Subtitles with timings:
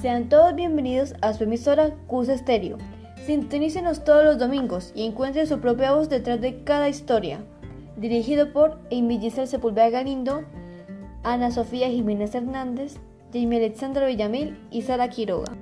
[0.00, 2.78] Sean todos bienvenidos a su emisora Cus Estéreo.
[3.26, 7.40] Sintonícenos todos los domingos y encuentren su propia voz detrás de cada historia.
[7.96, 10.44] Dirigido por Amy Giselle Sepúlveda Galindo,
[11.24, 12.98] Ana Sofía Jiménez Hernández,
[13.32, 15.52] Jamie Alexandra Villamil y Sara Quiroga.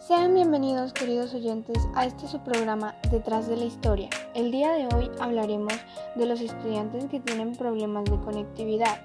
[0.00, 4.08] Sean bienvenidos queridos oyentes a este su programa Detrás de la Historia.
[4.34, 5.74] El día de hoy hablaremos
[6.16, 8.98] de los estudiantes que tienen problemas de conectividad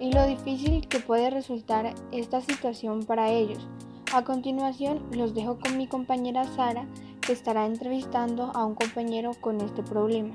[0.00, 3.68] y lo difícil que puede resultar esta situación para ellos.
[4.12, 6.86] A continuación los dejo con mi compañera Sara
[7.20, 10.34] que estará entrevistando a un compañero con este problema.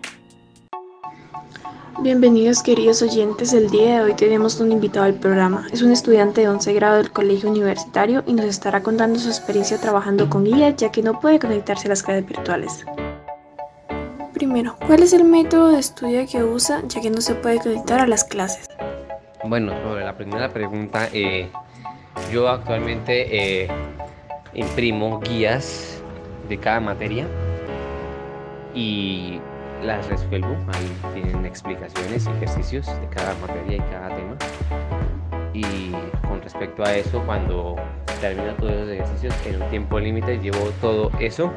[2.02, 5.66] Bienvenidos queridos oyentes, el día de hoy tenemos un invitado al programa.
[5.72, 9.80] Es un estudiante de 11 grado del colegio universitario y nos estará contando su experiencia
[9.80, 12.86] trabajando con guías ya que no puede conectarse a las clases virtuales.
[14.34, 18.02] Primero, ¿cuál es el método de estudio que usa ya que no se puede conectar
[18.02, 18.65] a las clases?
[19.48, 21.48] Bueno, sobre la primera pregunta, eh,
[22.32, 23.68] yo actualmente eh,
[24.56, 26.02] imprimo guías
[26.50, 27.28] de cada materia
[28.74, 29.40] y
[29.84, 30.58] las resuelvo.
[30.74, 34.36] Ahí tienen explicaciones ejercicios de cada materia y cada tema.
[35.54, 35.92] Y
[36.28, 37.76] con respecto a eso, cuando
[38.20, 41.54] termino todos esos ejercicios en un tiempo límite, llevo todo eso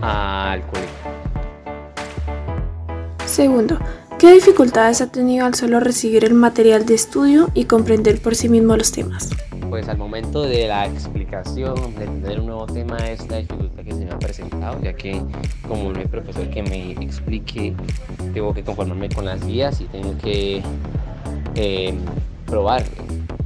[0.00, 0.88] al colegio.
[3.26, 3.78] Segundo,
[4.22, 8.48] ¿qué dificultades ha tenido al solo recibir el material de estudio y comprender por sí
[8.48, 9.28] mismo los temas?
[9.68, 13.90] Pues al momento de la explicación, de entender un nuevo tema, es la dificultad que
[13.90, 15.20] se me ha presentado, ya que
[15.66, 17.74] como no hay profesor que me explique,
[18.32, 20.62] tengo que conformarme con las guías y tengo que
[21.56, 21.92] eh,
[22.46, 22.84] probar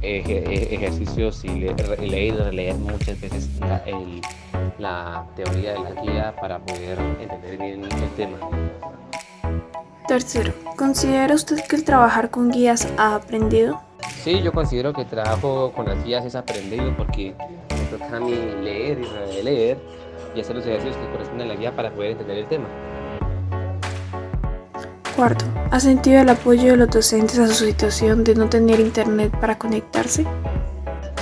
[0.03, 1.73] eje- ejercicios y le-
[2.07, 4.21] leer y releer muchas veces la, el-
[4.77, 8.37] la teoría de la guía para poder entender bien el tema.
[10.07, 13.81] Tercero, ¿considera usted que el trabajar con guías ha aprendido?
[14.23, 17.35] Sí, yo considero que el trabajo con las guías es aprendido porque
[17.69, 18.31] me toca a mí
[18.63, 19.77] leer y releer
[20.33, 22.67] y hacer los ejercicios que corresponden a la guía para poder entender el tema.
[25.13, 29.37] Cuarto, ¿ha sentido el apoyo de los docentes a su situación de no tener internet
[29.41, 30.25] para conectarse?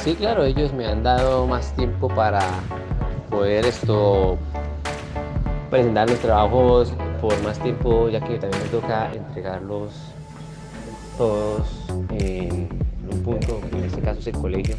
[0.03, 2.41] Sí, claro, ellos me han dado más tiempo para
[3.31, 4.37] poder esto
[5.71, 6.93] presentar los trabajos
[7.27, 9.93] por más tiempo, ya que también me toca entregarlos
[11.17, 11.67] todos
[12.11, 12.69] en
[13.11, 14.75] un punto, en este caso es el colegio.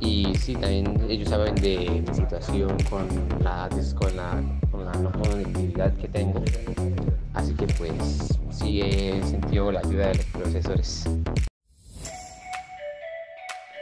[0.00, 3.06] Y sí, también ellos saben de mi situación con
[3.44, 6.42] la, con la, con la no conectividad que tengo.
[7.32, 7.92] Así que pues
[8.50, 11.04] sí he sentido la ayuda de los profesores.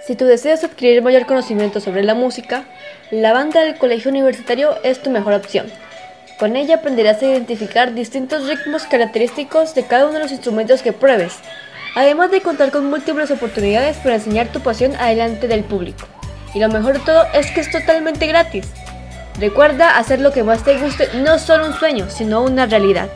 [0.07, 2.67] Si tú deseas adquirir mayor conocimiento sobre la música,
[3.11, 5.67] la banda del colegio universitario es tu mejor opción.
[6.39, 10.93] Con ella aprenderás a identificar distintos ritmos característicos de cada uno de los instrumentos que
[10.93, 11.37] pruebes,
[11.97, 16.07] además de contar con múltiples oportunidades para enseñar tu pasión adelante del público.
[16.55, 18.73] Y lo mejor de todo es que es totalmente gratis.
[19.41, 23.09] Recuerda hacer lo que más te guste, no solo un sueño, sino una realidad.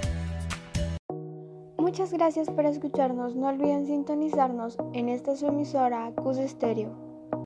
[1.78, 3.36] Muchas gracias por escucharnos.
[3.36, 7.11] No olviden sintonizarnos en esta su emisora Cus Estéreo.